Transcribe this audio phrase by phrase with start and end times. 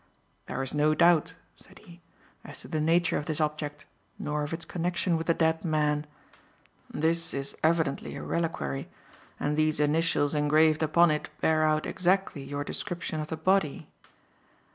[0.47, 2.01] "There is no doubt," said he,
[2.43, 3.85] "as to the nature of this object,
[4.17, 6.07] nor of its connection with the dead man.
[6.91, 8.89] This is evidently a reliquary,
[9.39, 13.89] and these initials engraved upon it bear out exactly your description of the body.